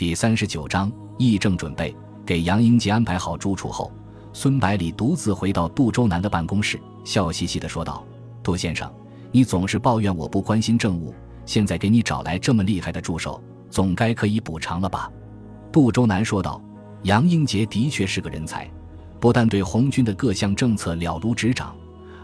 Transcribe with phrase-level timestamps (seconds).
[0.00, 1.94] 第三十九章议政准备。
[2.24, 3.92] 给杨英杰安排好住处后，
[4.32, 8.02] 孙百里独自回到杜周南的办公室，笑嘻嘻地说道
[8.42, 8.90] ：“杜先生，
[9.30, 15.12] 你总是抱怨我不关心政务，现在给你找来这么厉害的助手，总该可以补偿了吧？”
[15.70, 16.58] 杜周南说道
[17.04, 18.66] ：“杨英杰的确是个人才，
[19.20, 21.76] 不但对红军的各项政策了如指掌，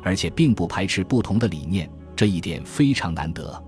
[0.03, 3.63] 而且并不排斥不同的理念，这一点非常难得。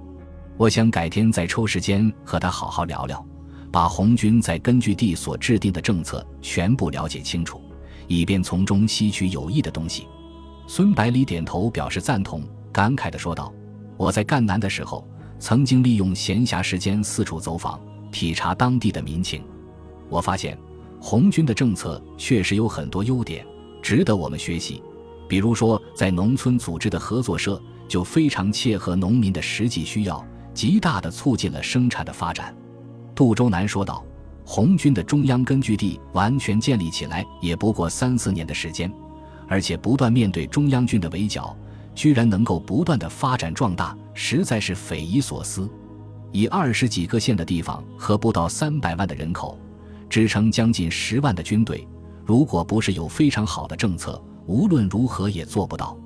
[0.56, 3.22] 我想改天再抽时间和他好好聊聊。”
[3.71, 7.61] 把红军在根据地所制定的政策全部了解清楚，
[8.07, 10.07] 以便从中吸取有益的东西。
[10.67, 12.43] 孙百里点头表示赞同，
[12.73, 13.53] 感慨地说道
[13.96, 15.07] ：“我在赣南的时候，
[15.39, 19.43] 曾经利用闲暇时间四处走访，体察当地的民情。
[20.09, 20.59] 我发现，
[21.00, 23.46] 红军的政策确实有很多优点，
[23.82, 24.82] 值得我们学习。
[25.29, 32.55] 比如说，在农村组织的合作社，就非常切合农民的实际需要，极大地促进了生产的发展。”
[33.19, 34.05] 杜周南说道
[34.47, 38.89] ：“红军的中央根据地完全建立起来也不过三四年的时间，
[39.48, 41.57] 而且不断面对中央军的围剿，
[41.97, 45.69] 居然能够不断的发展壮大，实在是匪夷所思。
[46.31, 49.59] 以二十几个县的地方和不到三百万的人口，
[50.09, 51.89] 支撑将近十万的军队，
[52.25, 55.98] 如果不是有非常好的政策，无论如何也做不到。”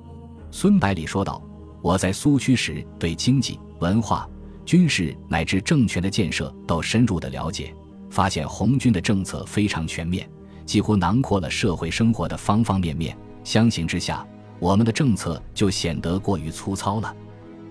[0.49, 1.39] 孙百里说道
[1.79, 4.27] ：“我在苏区时，对经济、文化。”
[4.65, 7.73] 军事乃至政权的建设都深入的了解，
[8.09, 10.29] 发现红军的政策非常全面，
[10.65, 13.15] 几乎囊括了社会生活的方方面面。
[13.43, 14.25] 相形之下，
[14.59, 17.13] 我们的政策就显得过于粗糙了。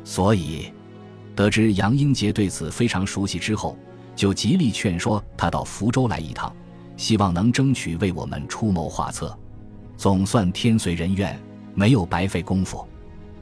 [0.05, 0.71] 所以，
[1.35, 3.77] 得知杨英杰对此非常熟悉之后，
[4.15, 6.55] 就极力劝说他到福州来一趟，
[6.97, 9.37] 希望能争取为我们出谋划策。
[9.97, 11.41] 总算天随人愿，
[11.75, 12.87] 没有白费功夫。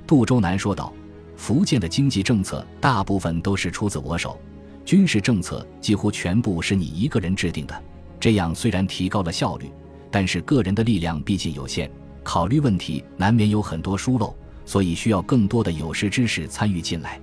[0.06, 0.92] 杜周南说道。
[1.40, 4.38] 福建的经济政策大部分都是出自我手，
[4.84, 7.82] 军事政策几乎全部是你一个人制定的。
[8.20, 9.72] 这样虽然提高了效率，
[10.10, 11.90] 但是个人的力量毕竟有限，
[12.22, 17.18] 考虑问题难免有很多疏漏，所以需要更多的有识之士参与进来。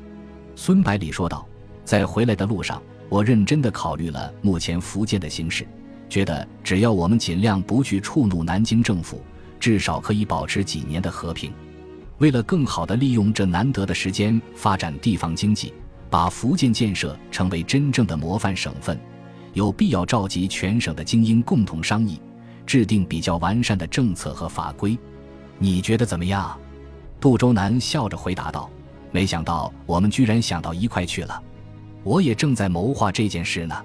[0.56, 1.48] 孙百里说道
[1.86, 5.64] ：“在回来的路上，我认真的考虑了目前福建的形势，
[6.10, 9.22] 觉得只要我们尽量不去触怒南京政府，
[9.60, 11.54] 至少可以保持几年的和平。”
[12.20, 15.74] 为了更好地利用这难得的时间发展地方经济，
[16.10, 19.00] 把福建建设成为真正的模范省份，
[19.54, 22.20] 有必要召集全省的精英共同商议，
[22.66, 24.98] 制定比较完善的政策和法规。
[25.60, 26.58] 你觉得怎么样？
[27.20, 28.70] 杜周南笑着回答道
[29.12, 31.42] ：“没想到我们居然想到一块去了，
[32.04, 33.76] 我也正在谋划这件事呢。”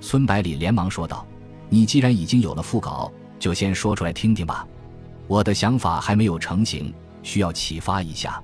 [0.00, 1.26] 孙百里连忙说道
[1.70, 4.66] ：“你既然已经有了副稿，就先说出来听听吧。
[5.26, 8.42] 我的想法还没有成型。”需要启发一下，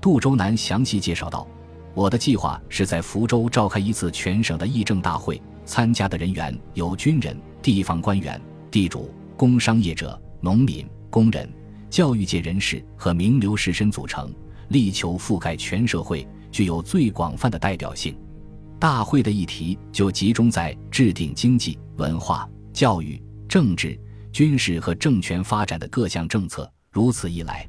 [0.00, 1.46] 杜周南详细介绍道
[1.94, 11.48] ：“我的计划是在福州召开一次全省的议政大会，参加的人员有军人、地方官员、地主、工商业者、农民、工人、
[11.88, 14.32] 教育界人士和名流士绅组成，
[14.68, 18.16] 力求覆盖全社会，具有最广泛的代表性。
[18.78, 23.98] 大会的议题就集中在制定经济、文化、教育、政治、
[24.32, 26.70] 军事和政权发展的各项政策。
[26.90, 27.68] 如此一来。”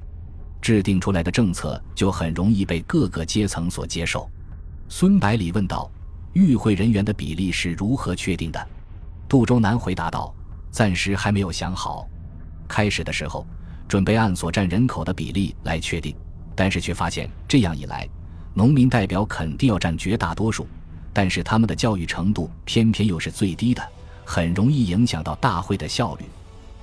[0.61, 4.29] 制定出来的政策就很容易被各个阶层所接受。
[4.87, 5.89] 孙百里问道
[6.33, 8.67] ：“与会人员的比例是如何确定的？”
[9.27, 10.33] 杜周南回答道
[10.69, 12.07] ：“暂时还没有想好。
[12.67, 13.45] 开始的时候，
[13.87, 16.15] 准备按所占人口的比例来确定，
[16.55, 18.07] 但是却发现这样一来，
[18.53, 20.67] 农民代表肯定要占绝大多数，
[21.11, 23.81] 但是他们的教育程度偏偏又是最低的，
[24.23, 26.25] 很容易影响到大会的效率。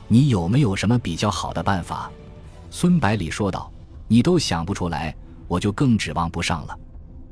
[0.09, 2.11] 你有没有什么比较好的办法？”
[2.71, 3.73] 孙百里说道
[4.07, 5.15] ：“你都想不出来，
[5.47, 6.79] 我就更指望不上了。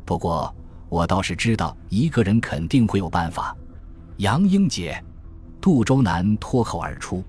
[0.05, 0.55] 不过
[0.89, 3.55] 我倒是知道一个人肯定会有办法。”
[4.19, 5.03] 杨英杰、
[5.61, 7.23] 杜周南脱口而出。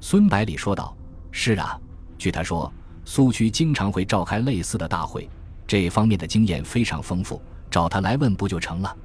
[0.00, 0.96] 孙百里说道
[1.30, 1.78] ：“是啊，
[2.16, 2.72] 据他说，
[3.04, 5.28] 苏区经常会召开类似的大会，
[5.66, 7.40] 这方面的经验非常丰富，
[7.70, 8.96] 找他来问不就成了？”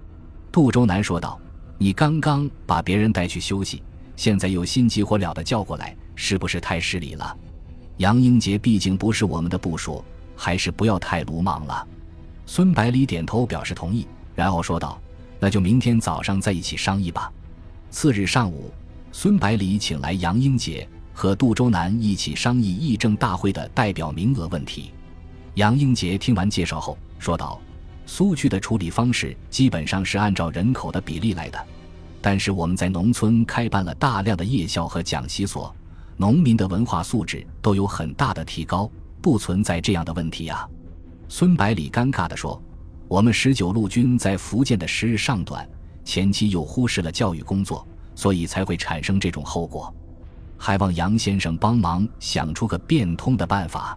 [0.51, 1.37] 杜周南说道
[1.77, 3.83] ：“你刚刚把别人带去休息，
[4.15, 7.37] 现在又心急火燎的叫过来，是不是太失礼了？”
[7.97, 10.03] 杨英杰毕竟不是我们的部属，
[10.35, 11.87] 还是不要太鲁莽了。
[12.45, 15.01] 孙百里点头表示同意，然后说道
[15.39, 17.31] ：“那就明天早上再一起商议吧。”
[17.89, 18.71] 次日上午，
[19.11, 24.91] 孙百里请来杨英杰和杜周南一起商议议政大会的代表名额问题。
[25.55, 27.59] 杨英杰听完介绍后说道
[28.05, 31.65] ：“苏区的处理方式基本上是按照人口的比例来的，
[32.21, 35.75] 但是我们在农村开办了大量的夜校和讲习所。”
[36.19, 38.89] 农民的文化素质都有很大的提高，
[39.21, 40.67] 不存在这样的问题啊。
[41.29, 42.59] 孙百里尴尬地说
[43.07, 45.69] ：“我们十九路军在福建的时日尚短，
[46.03, 49.93] 前期又忽视了教育工作，所以才会产生这种后果。
[50.57, 53.95] 还望杨先生帮忙想出个变通的办法。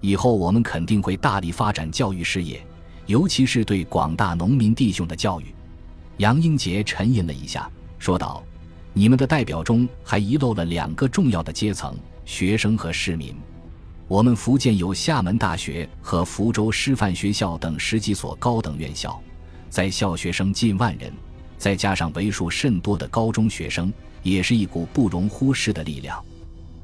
[0.00, 2.60] 以后我们肯定会大力发展教育事业，
[3.06, 5.54] 尤其是对广大农民弟兄的教育。
[6.16, 7.70] 杨英杰沉吟了一下，
[8.00, 8.42] 说道
[8.94, 11.96] ：“你们的代表中还遗漏了两个重要的阶层——
[12.26, 13.34] 学生和市民。
[14.06, 19.18] 我们福建有厦门大学和福州师范学校等十几所高等院校，
[19.70, 21.10] 在校学生近万人，
[21.56, 23.90] 再加上为数甚多的高中学生，
[24.22, 26.22] 也是一股不容忽视的力量。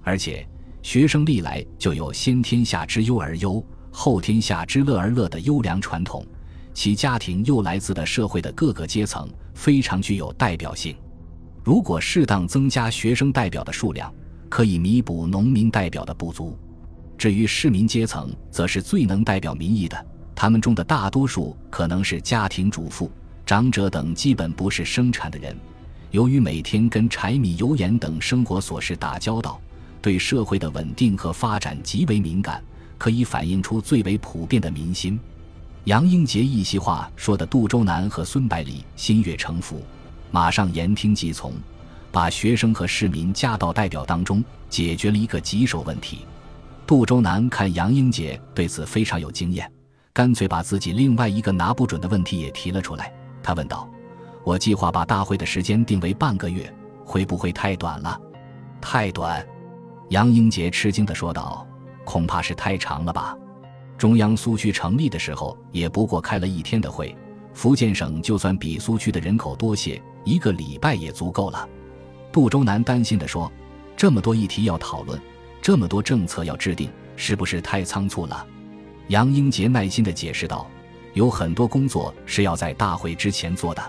[0.02, 0.46] 而且，
[0.82, 6.24] 学生历来就有先天下之忧而忧，后天下之乐而乐的优良传统。”
[6.72, 10.96] 其家庭又来自的社会的各个阶层，非常具有代表性。
[11.68, 14.10] 如果适当增加学生代表的数量，
[14.48, 16.56] 可以弥补农民代表的不足。
[17.18, 20.06] 至于市民阶层，则是最能代表民意的。
[20.34, 23.10] 他们中的大多数可能是家庭主妇、
[23.44, 25.54] 长者等，基本不是生产的人。
[26.10, 29.60] 由于每天跟柴米油盐等生活琐事打交道，
[30.00, 32.64] 对社会的稳定和发展极为敏感，
[32.96, 35.20] 可以反映出最为普遍的民心。
[35.84, 39.82] 杨英杰一席话说的，杜周南和孙百里心悦诚服，
[40.30, 41.52] 马上言听计从，
[42.12, 46.26] 把学生和市民加到代表当中，解决了一个棘手问题。
[46.86, 49.70] 杜周南看杨英杰对此非常有经验，
[50.12, 53.12] 干脆把自己另外一个拿不准的问题也提了出来。
[53.42, 53.88] 他问道
[54.44, 56.72] ：“我计划把大会的时间定为半个月，
[57.04, 58.20] 会不会太短了
[58.80, 59.46] ？”“太短。”
[60.10, 61.66] 杨英杰吃惊地说道
[62.04, 63.36] ，“恐怕是太长了吧。”
[63.98, 67.14] 中央苏区成立的时候，也不过开了一天的会。
[67.52, 71.66] 福建省就算比苏区的人口多些，一个礼拜也足够了。
[72.30, 73.50] 杜周南担心地说
[73.96, 75.18] ：“这么多议题要讨论，
[75.62, 78.46] 这么多政策要制定，是不是太仓促了？”
[79.08, 80.68] 杨英杰耐心地解释道
[81.14, 83.82] ：“有很多工作是要在大会之前做的，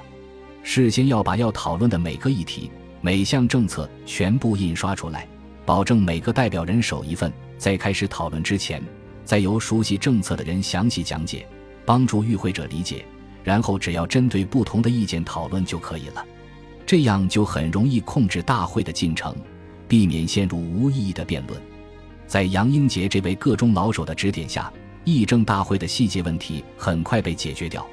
[0.63, 2.71] 事先要把要讨论的每个议题、
[3.01, 5.27] 每项政策全部印刷出来，
[5.65, 8.81] 保证每个代表人手一份，在开始讨论之前。”
[9.25, 11.45] 再由熟悉政策的人详细讲解，
[11.85, 13.05] 帮助与会者理解，
[13.43, 16.25] 然后只要针对不同的意见讨论就可以了。
[16.85, 19.35] 这样就很容易控制大会的进程，
[19.87, 21.61] 避免陷入无意义的辩论。
[22.25, 24.71] 在杨英杰这位各中老手的指点下，
[25.03, 27.85] 议政大会的细节问题很快被解决掉。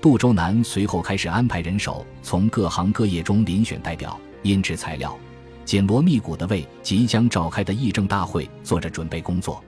[0.00, 5.16] 杜周南随后开始安排人手，从各行各业中遴选代表，印制材料，
[5.64, 9.62] 紧锣密鼓地为即将召开的议政大会做着准备工作。